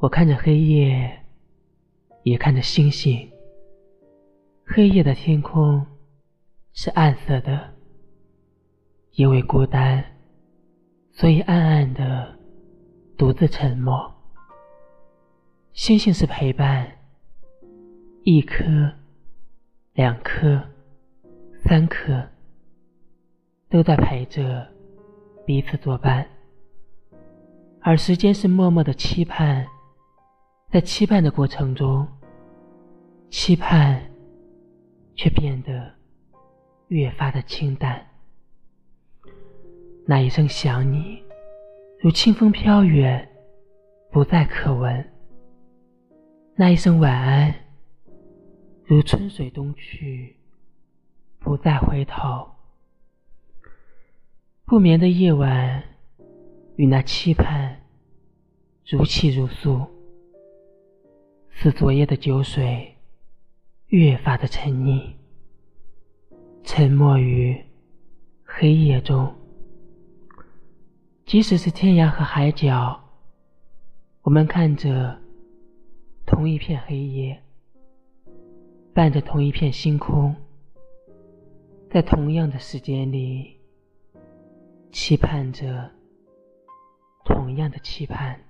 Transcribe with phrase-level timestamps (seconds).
[0.00, 1.24] 我看着黑夜，
[2.22, 3.30] 也看着星星。
[4.64, 5.86] 黑夜的天空
[6.72, 7.74] 是暗色的，
[9.12, 10.02] 因为孤单，
[11.12, 12.34] 所以暗暗的，
[13.18, 14.10] 独自沉默。
[15.74, 16.90] 星星是陪伴，
[18.24, 18.64] 一颗、
[19.92, 20.62] 两颗、
[21.62, 22.26] 三颗，
[23.68, 24.66] 都在陪着
[25.44, 26.26] 彼此作伴。
[27.82, 29.66] 而时间是默默的期盼，
[30.70, 32.06] 在期盼的过程中，
[33.28, 34.00] 期盼
[35.16, 35.92] 却变得
[36.86, 38.06] 越发的清淡。
[40.06, 41.20] 那一声想你，
[41.98, 43.28] 如清风飘远，
[44.12, 45.02] 不再可闻；
[46.54, 47.52] 那一声晚安，
[48.84, 50.36] 如春水东去，
[51.40, 52.48] 不再回头。
[54.64, 55.82] 不眠的夜晚。
[56.76, 57.78] 与那期盼
[58.86, 59.86] 如泣如诉，
[61.62, 62.96] 似昨夜的酒水
[63.88, 65.12] 越发的沉溺，
[66.64, 67.62] 沉没于
[68.42, 69.30] 黑夜中。
[71.26, 72.98] 即使是天涯和海角，
[74.22, 75.18] 我们看着
[76.24, 77.42] 同一片黑夜，
[78.94, 80.34] 伴着同一片星空，
[81.90, 83.58] 在同样的时间里，
[84.90, 85.90] 期盼着。
[87.26, 88.49] 同样的期盼。